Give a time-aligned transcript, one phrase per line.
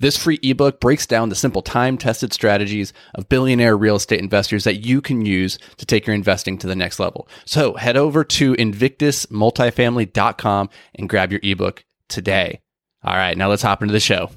[0.00, 4.62] This free ebook breaks down the simple time tested strategies of billionaire real estate investors
[4.62, 7.26] that you can use to take your investing to the next level.
[7.44, 12.60] So head over to invictusmultifamily.com and grab your ebook today.
[13.02, 14.30] All right, now let's hop into the show.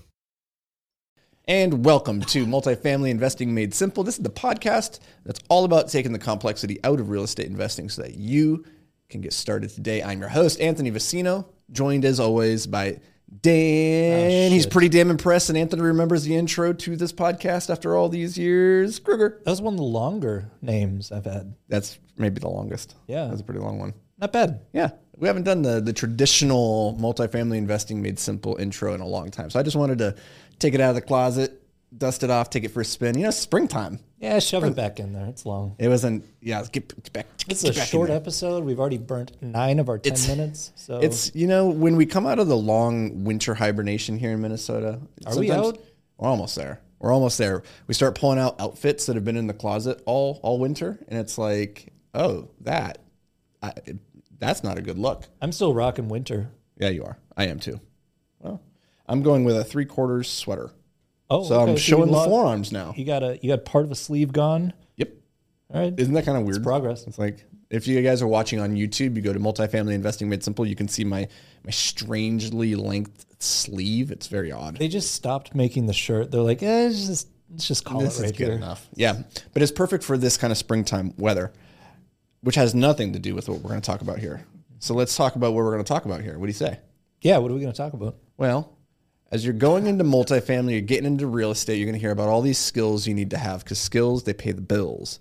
[1.45, 4.03] And welcome to Multifamily Investing Made Simple.
[4.03, 7.87] This is the podcast that's all about taking the complexity out of real estate investing
[7.87, 8.65] so that you
[9.09, 10.01] can get started today.
[10.01, 12.99] I'm your host, Anthony Vicino, joined as always by
[13.39, 14.51] Dan.
[14.51, 18.37] He's pretty damn impressed, and Anthony remembers the intro to this podcast after all these
[18.37, 18.99] years.
[18.99, 19.41] Kruger.
[19.45, 21.53] That was one of the longer names I've had.
[21.69, 22.95] That's maybe the longest.
[23.07, 23.27] Yeah.
[23.27, 23.93] That's a pretty long one.
[24.19, 24.61] Not bad.
[24.73, 24.91] Yeah.
[25.17, 29.49] We haven't done the, the traditional multifamily investing made simple intro in a long time.
[29.49, 30.15] So I just wanted to
[30.59, 31.60] take it out of the closet,
[31.97, 33.17] dust it off, take it for a spin.
[33.17, 33.99] You know, springtime.
[34.19, 35.25] Yeah, shove it back in there.
[35.25, 35.75] It's long.
[35.79, 37.27] It wasn't, yeah, get, get back.
[37.49, 38.63] It's get a short episode.
[38.63, 40.71] We've already burnt nine of our ten It's- minutes.
[40.75, 44.41] So It's, you know, when we come out of the long winter hibernation here in
[44.41, 44.99] Minnesota.
[45.25, 45.79] Are we out?
[46.17, 46.81] We're almost there.
[46.99, 47.63] We're almost there.
[47.87, 51.17] We start pulling out outfits that have been in the closet all all winter, and
[51.19, 52.99] it's like, oh, that,
[53.63, 53.73] I,
[54.37, 55.23] that's not a good look.
[55.41, 56.51] I'm still rocking winter.
[56.77, 57.17] Yeah, you are.
[57.35, 57.79] I am too.
[58.39, 58.61] Well,
[59.07, 60.69] I'm going with a three quarters sweater.
[61.31, 62.93] Oh, So okay, I'm you showing the forearms now.
[62.95, 64.73] You got a you got part of a sleeve gone.
[64.97, 65.09] Yep.
[65.73, 66.61] All right, Isn't that kind of weird?
[66.63, 67.07] progress.
[67.07, 70.43] It's like if you guys are watching on YouTube, you go to multifamily investing made
[70.43, 71.27] simple, you can see my
[71.63, 74.11] my strangely length sleeve.
[74.11, 74.77] It's very odd.
[74.77, 76.31] They just stopped making the shirt.
[76.31, 78.55] They're like, eh, it's just let's just call this it right is good here.
[78.57, 78.87] enough.
[78.95, 79.23] Yeah.
[79.53, 81.51] But it's perfect for this kind of springtime weather,
[82.41, 84.45] which has nothing to do with what we're going to talk about here.
[84.79, 86.37] So let's talk about what we're going to talk about here.
[86.39, 86.79] What do you say?
[87.21, 88.15] Yeah, what are we going to talk about?
[88.37, 88.75] Well,
[89.31, 92.27] as you're going into multifamily, you're getting into real estate, you're going to hear about
[92.27, 95.19] all these skills you need to have because skills, they pay the bills.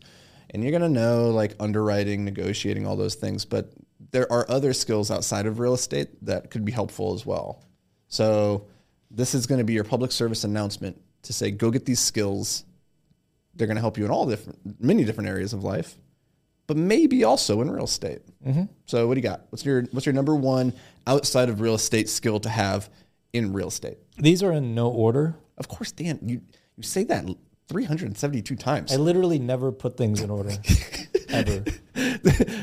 [0.51, 3.45] And you're going to know like underwriting, negotiating, all those things.
[3.45, 3.73] But
[4.11, 7.63] there are other skills outside of real estate that could be helpful as well.
[8.09, 8.67] So
[9.13, 12.65] this is going to be your public service announcement to say, go get these skills.
[13.55, 15.97] They're going to help you in all different, many different areas of life,
[16.67, 18.23] but maybe also in real estate.
[18.45, 18.65] Mm-hmm.
[18.87, 19.43] So what do you got?
[19.51, 20.73] What's your what's your number one
[21.07, 22.89] outside of real estate skill to have
[23.33, 23.99] in real estate?
[24.19, 25.37] These are in no order.
[25.59, 26.43] Of course, Dan, you
[26.77, 27.27] you say that
[27.69, 28.93] 372 times.
[28.93, 30.51] I literally never put things in order
[31.29, 31.65] ever.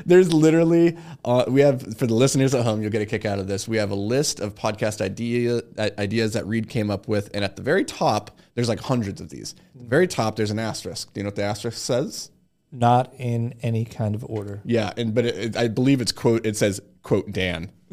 [0.06, 3.40] There's literally uh, we have for the listeners at home, you'll get a kick out
[3.40, 3.68] of this.
[3.68, 7.44] We have a list of podcast idea uh, ideas that Reed came up with, and
[7.44, 9.56] at the very top, there's like hundreds of these.
[9.76, 11.14] At the very top, there's an asterisk.
[11.14, 12.32] Do you know what the asterisk says?
[12.72, 14.62] Not in any kind of order.
[14.66, 16.46] Yeah, and but it, it- I believe it's quote.
[16.46, 17.72] It says quote Dan.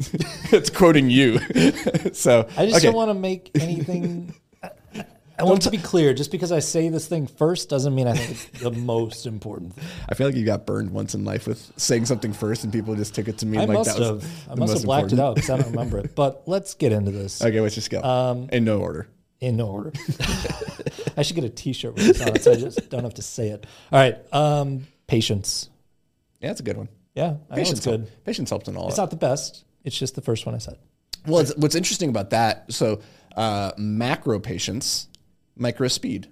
[0.51, 1.39] it's quoting you.
[2.13, 2.87] so I just okay.
[2.87, 4.33] don't want to make anything.
[4.61, 4.71] I,
[5.39, 6.13] I want to be clear.
[6.13, 9.73] Just because I say this thing first doesn't mean I think it's the most important
[9.75, 9.85] thing.
[10.09, 12.95] I feel like you got burned once in life with saying something first, and people
[12.95, 14.49] just took it to mean I like must that was have.
[14.51, 15.19] I must have blacked it important.
[15.21, 16.15] out because I don't remember it.
[16.15, 18.01] But let's get into this Okay, let's just go.
[18.01, 19.07] Um, in no order.
[19.39, 19.91] In order.
[21.17, 23.21] I should get a T-shirt with this on it, so I just don't have to
[23.21, 23.65] say it.
[23.91, 24.17] All right.
[24.33, 25.69] Um, patience.
[26.41, 26.89] Yeah, that's a good one.
[27.13, 27.99] Yeah, I know Patience, good.
[28.01, 28.87] help- patience helps in all.
[28.87, 29.03] It's that.
[29.03, 29.63] not the best.
[29.85, 30.77] It's just the first one I said.
[31.25, 33.01] Well, what's interesting about that, so
[33.35, 35.07] uh, macro patience,
[35.55, 36.27] micro speed.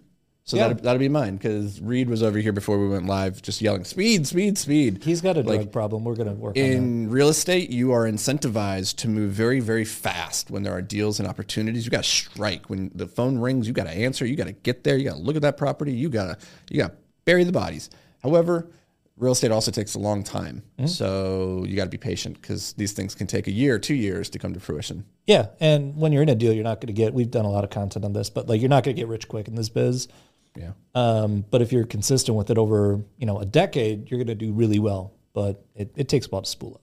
[0.46, 0.68] So Yeah.
[0.68, 3.86] that'll, that'll be mine because Reed was over here before we went live, just yelling
[3.86, 5.02] speed, speed, speed.
[5.04, 6.04] He's got a drug problem.
[6.04, 6.58] We're gonna work.
[6.58, 11.20] In real estate, you are incentivized to move very, very fast when there are deals
[11.20, 11.86] and opportunities.
[11.86, 13.68] You got to strike when the phone rings.
[13.68, 14.26] You got to answer.
[14.26, 14.98] You got to get there.
[14.98, 15.94] You got to look at that property.
[15.94, 17.90] You got to you got to bury the bodies.
[18.22, 18.70] However,
[19.18, 20.88] real estate also takes a long time, mm-hmm.
[20.88, 24.30] so you got to be patient because these things can take a year, two years
[24.32, 25.06] to come to fruition.
[25.26, 27.14] Yeah, and when you're in a deal, you're not going to get.
[27.14, 29.08] We've done a lot of content on this, but like you're not going to get
[29.08, 30.10] rich quick in this biz.
[30.56, 30.72] Yeah.
[30.96, 34.36] Um, but if you're consistent with it over, you know, a decade, you're going to
[34.36, 35.14] do really well.
[35.34, 36.76] But it, it takes a while to spool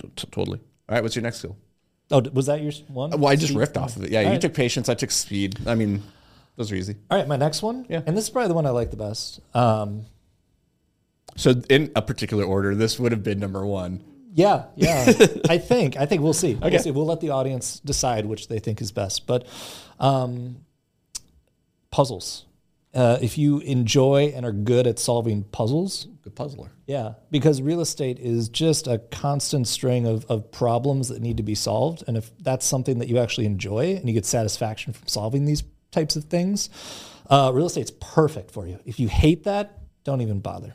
[0.00, 0.10] up.
[0.16, 0.60] T- totally.
[0.88, 1.56] All right, what's your next skill?
[2.10, 3.10] Oh, was that your one?
[3.10, 3.58] Well, I just Speed?
[3.60, 4.10] riffed off of it.
[4.10, 4.40] Yeah, you right.
[4.40, 4.88] took patience.
[4.88, 5.58] I took speed.
[5.66, 6.02] I mean,
[6.56, 6.96] those are easy.
[7.10, 7.84] All right, my next one.
[7.90, 8.00] Yeah.
[8.06, 9.40] And this is probably the one I like the best.
[9.54, 10.06] Um,
[11.36, 14.02] So, in a particular order, this would have been number one.
[14.32, 15.04] yeah, yeah.
[15.50, 15.98] I think.
[15.98, 16.56] I think we'll see.
[16.56, 16.70] Okay.
[16.70, 16.90] We'll see.
[16.92, 19.26] We'll let the audience decide which they think is best.
[19.26, 19.46] But
[20.00, 20.64] um,
[21.90, 22.46] puzzles.
[22.94, 26.72] Uh, if you enjoy and are good at solving puzzles, Good puzzler.
[26.86, 31.42] Yeah, because real estate is just a constant string of, of problems that need to
[31.42, 32.04] be solved.
[32.06, 35.62] And if that's something that you actually enjoy and you get satisfaction from solving these
[35.90, 36.68] types of things,
[37.30, 38.78] uh, real estate's perfect for you.
[38.84, 40.74] If you hate that, don't even bother.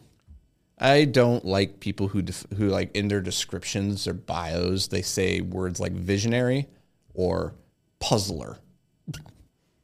[0.79, 5.41] I don't like people who def- who like in their descriptions or bios they say
[5.41, 6.65] words like visionary
[7.13, 7.53] or
[7.99, 8.57] puzzler.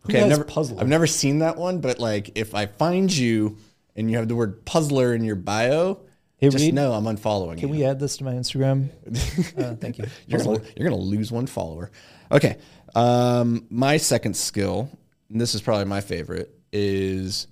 [0.10, 0.82] Okay, I've never puzzler?
[0.82, 3.58] I've never seen that one, but like if I find you
[3.96, 6.02] and you have the word puzzler in your bio,
[6.38, 7.60] Hey, just Reed, know I'm unfollowing you.
[7.60, 8.90] Can we add this to my Instagram?
[9.58, 10.06] Uh, thank you.
[10.28, 11.92] You're gonna, you're gonna lose one follower.
[12.32, 12.58] Okay.
[12.96, 14.90] Um, my second skill,
[15.30, 17.48] and this is probably my favorite, is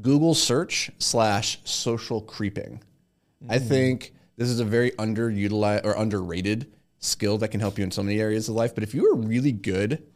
[0.00, 2.82] Google search slash social creeping.
[3.48, 7.90] I think this is a very underutilized or underrated skill that can help you in
[7.90, 8.74] so many areas of life.
[8.74, 10.06] But if you are really good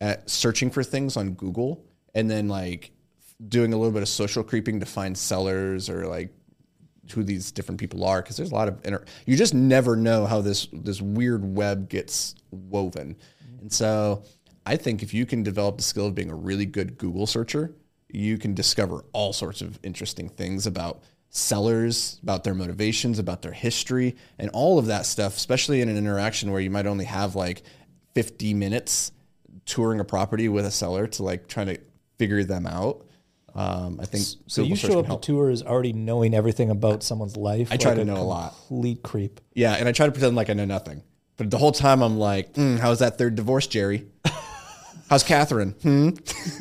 [0.00, 2.92] at searching for things on Google and then like
[3.48, 6.32] doing a little bit of social creeping to find sellers or like
[7.12, 10.26] who these different people are because there's a lot of inter- you just never know
[10.26, 13.14] how this this weird web gets woven.
[13.14, 13.60] Mm-hmm.
[13.62, 14.22] And so
[14.66, 17.74] i think if you can develop the skill of being a really good google searcher
[18.08, 23.52] you can discover all sorts of interesting things about sellers about their motivations about their
[23.52, 27.34] history and all of that stuff especially in an interaction where you might only have
[27.34, 27.62] like
[28.14, 29.12] 50 minutes
[29.66, 31.78] touring a property with a seller to like trying to
[32.18, 33.06] figure them out
[33.54, 37.68] um, i think So you show up to tours already knowing everything about someone's life.
[37.72, 38.54] I try to know a lot.
[38.68, 39.40] Complete creep.
[39.54, 41.02] Yeah, and I try to pretend like I know nothing.
[41.36, 44.06] But the whole time I'm like, mm, how's that third divorce, Jerry?
[45.08, 45.70] How's Catherine?
[45.82, 46.10] Hmm?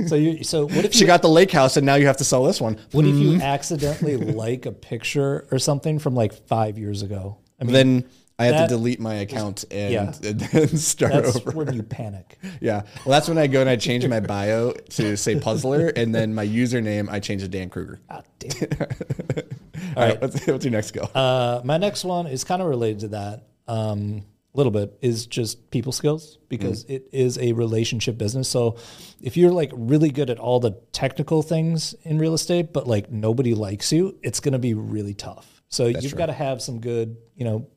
[0.07, 0.43] So you.
[0.43, 1.05] So what if She you?
[1.07, 2.79] got the lake house and now you have to sell this one.
[2.91, 7.37] what if you accidentally like a picture or something from like five years ago?
[7.61, 8.05] I mean, Then
[8.39, 10.13] I have That- to delete my account and, Yeah.
[10.23, 11.51] and then start that's over.
[11.51, 12.39] when you panic.
[12.61, 12.83] Yeah.
[13.05, 16.33] Well, that's when I go and I change my bio to say puzzler and then
[16.33, 17.99] my username, I change to Dan Kruger.
[18.09, 18.53] Ah, damn.
[19.95, 20.21] All right.
[20.21, 21.01] What's, what's your next go?
[21.03, 23.47] Uh, my next one is kind of related to that.
[23.67, 24.23] Um,
[24.55, 26.89] a little bit is just people skills because Mm.
[26.95, 28.49] it is a relationship business.
[28.49, 28.77] So
[29.21, 33.11] if you're like really good at all the technical things in real estate, but like
[33.11, 35.61] nobody likes you, it's going to be really tough.
[35.69, 37.67] So you've got to have some good, you know,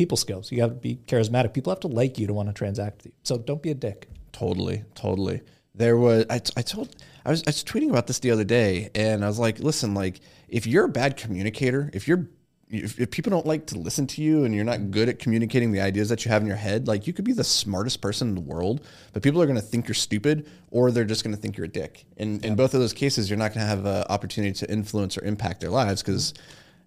[0.00, 0.50] people skills.
[0.50, 1.52] You have to be charismatic.
[1.52, 3.12] People have to like you to want to transact with you.
[3.22, 4.08] So don't be a dick.
[4.32, 5.42] Totally, totally.
[5.74, 8.88] There was I, I told I was I was tweeting about this the other day,
[8.94, 12.30] and I was like, listen, like if you're a bad communicator, if you're
[12.70, 15.70] if, if people don't like to listen to you and you're not good at communicating
[15.70, 18.28] the ideas that you have in your head, like you could be the smartest person
[18.28, 21.34] in the world, but people are going to think you're stupid or they're just going
[21.34, 22.06] to think you're a dick.
[22.16, 25.18] And in both of those cases, you're not going to have an opportunity to influence
[25.18, 26.32] or impact their lives because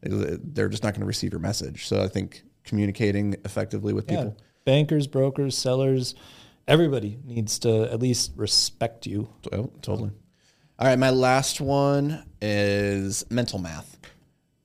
[0.09, 1.85] uh, they're just not going to receive your message.
[1.85, 4.17] So I think communicating effectively with Yeah.
[4.17, 4.37] people.
[4.65, 6.15] Bankers, brokers, sellers,
[6.67, 9.29] everybody needs to at least respect you.
[9.51, 10.11] Oh, totally.
[10.79, 13.97] All right, my last one is mental math.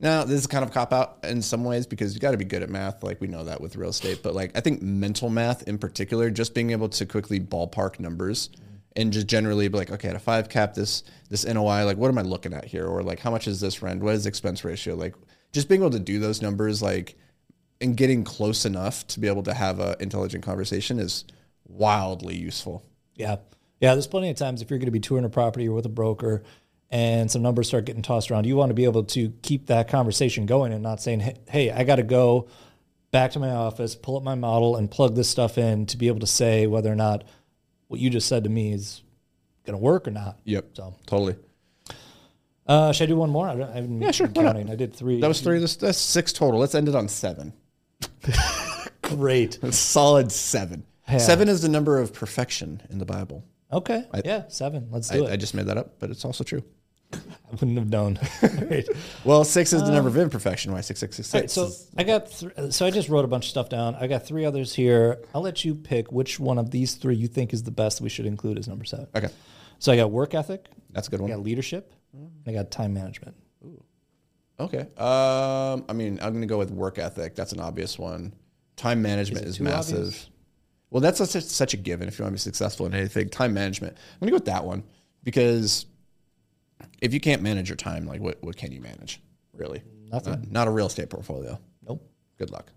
[0.01, 2.45] Now, this is kind of cop out in some ways because you got to be
[2.45, 3.03] good at math.
[3.03, 6.31] Like we know that with real estate, but like I think mental math in particular,
[6.31, 8.51] just being able to quickly ballpark numbers
[8.95, 12.09] and just generally be like, okay, at a five cap, this this NOI, like what
[12.09, 14.01] am I looking at here, or like how much is this rent?
[14.01, 14.95] What is expense ratio?
[14.95, 15.17] Like
[15.53, 17.17] just being able to do those numbers, like
[17.81, 21.25] and getting close enough to be able to have a intelligent conversation is
[21.67, 22.83] wildly useful.
[23.15, 23.37] Yeah.
[23.81, 23.95] Yeah.
[23.95, 25.91] There's plenty of times if you're going to be touring a property or with a
[25.91, 26.43] broker
[26.91, 29.89] and some numbers start getting tossed around, you want to be able to keep that
[29.89, 32.49] conversation going and not saying, hey, hey I got to go
[33.11, 36.09] back to my office, pull up my model, and plug this stuff in to be
[36.09, 37.25] able to say whether or not
[37.89, 39.03] what you just said to me is
[39.65, 40.39] going to work or not.
[40.45, 40.71] Yep.
[40.75, 41.37] So, Totally.
[42.67, 43.49] uh, should I do one more?
[43.49, 44.71] I, don't, I haven't Yeah, sure, counting.
[44.71, 45.21] I did three.
[45.21, 45.59] That was three.
[45.59, 46.61] That's, that's six total.
[46.61, 47.53] Let's end it on seven.
[49.03, 49.63] great.
[49.63, 50.85] A solid seven.
[51.19, 53.45] Seven is the number of perfection in the Bible.
[53.73, 54.05] Okay.
[54.25, 54.45] yeah.
[54.49, 54.89] Seven.
[54.91, 55.33] Let's do I, it.
[55.33, 56.63] I just made that up, but it's also true.
[57.13, 57.19] I
[57.53, 58.19] wouldn't have known.
[59.25, 60.73] Well, six is the number of um, imperfection.
[60.73, 61.77] Why six six six All right, six?
[61.77, 63.95] so I got th- uh, so I just wrote a bunch of stuff down.
[63.97, 65.19] I got three others here.
[65.35, 68.09] I'll let you pick which one of these three you think is the best we
[68.09, 69.07] should include as number seven.
[69.15, 69.29] okay,
[69.79, 71.31] So I got work ethic, that's a good one.
[71.31, 73.35] I got leadership, and I got time management.
[74.61, 74.81] Okay.
[74.97, 77.35] Um, I mean, I'm going to go with work ethic.
[77.37, 78.35] That's an obvious one.
[78.77, 79.97] Time management Is is, massive.
[79.99, 80.31] obvious?
[80.91, 83.29] Well, that's such, such a given if you want to be successful in anything.
[83.29, 83.95] Time management.
[83.97, 84.83] I'm going to go with that one
[85.23, 85.87] because
[87.03, 89.21] if you can't manage your time, like what, what can you manage?
[89.53, 89.83] Really?
[90.11, 90.33] Nothing.
[90.35, 91.59] Not, not a real estate portfolio.
[91.87, 92.09] Nope.
[92.39, 92.73] Good luck.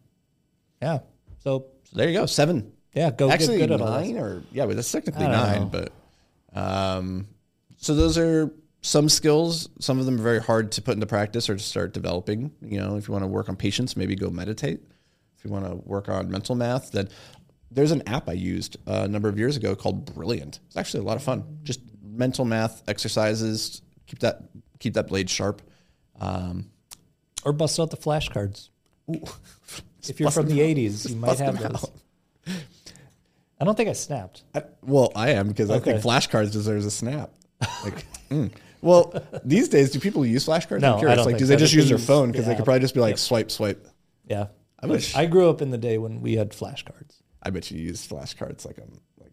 [0.81, 1.00] Yeah.
[1.39, 2.25] So So there you go.
[2.25, 2.71] Seven.
[2.93, 5.61] yeah, go Actually, get good at nine or yeah, but that's technically nine.
[5.61, 5.65] know.
[6.51, 7.27] But um,
[7.77, 9.69] so those are some skills.
[9.79, 12.51] Some of them are very hard to put into practice or to start developing.
[12.61, 14.81] You know, if you want to work on patience, maybe go meditate.
[15.38, 17.09] If you want to work on mental math, then
[17.71, 20.59] there's an app I used uh, a number of years ago called Brilliant.
[20.67, 21.59] It's actually a lot of fun.
[21.63, 23.81] Just mental math exercises.
[24.07, 24.41] Keep that
[24.79, 25.61] keep that blade sharp.
[26.19, 26.71] Um,
[27.45, 28.69] Or bust out the flashcards.
[30.09, 31.83] If you're from the '80s, you might have those.
[31.83, 31.91] out.
[33.59, 34.41] I don't think I snapped.
[34.55, 37.29] I, well, I am because I think flashcards deserves a snap.
[37.83, 38.51] Like, mm.
[38.81, 40.81] Well, these days, do people use flashcards?
[40.81, 41.17] No, I'm I curious.
[41.17, 42.93] don't like, do they I just use their phone because the they could probably just
[42.93, 43.88] be like swipe, swipe.
[44.27, 44.47] Yeah.
[44.79, 45.15] I wish.
[45.15, 47.21] I grew up in the day when we had flashcards.
[47.43, 49.31] I bet you used flashcards like um like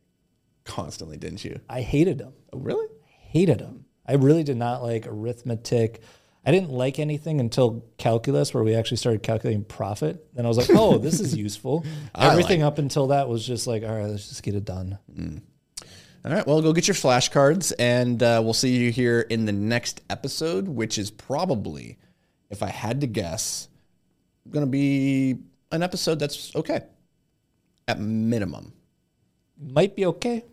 [0.65, 1.61] constantly, didn't you?
[1.69, 2.35] I hated them.
[2.53, 2.87] Oh, really?
[3.07, 3.87] Hated them.
[4.07, 6.03] I really did not like arithmetic.
[6.45, 10.25] I didn't like anything until calculus, where we actually started calculating profit.
[10.35, 11.85] Then I was like, oh, this is useful.
[12.15, 14.99] I Everything up until that was just like, all right, let's just get it done.
[16.25, 16.47] All right.
[16.47, 20.69] Well, go get your flashcards, and uh, we'll see you here in the next episode,
[20.69, 21.97] which is probably,
[22.51, 23.69] if I had to guess,
[24.51, 25.39] going to be
[25.71, 26.83] an episode that's okay
[27.87, 28.73] at minimum.
[29.61, 30.45] Might be okay.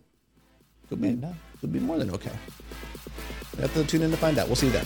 [0.89, 1.19] Could be,
[1.61, 2.31] could be more than okay.
[3.55, 4.47] You have to tune in to find out.
[4.47, 4.85] We'll see you then.